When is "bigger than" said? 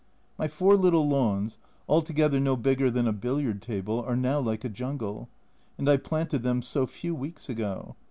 2.57-3.07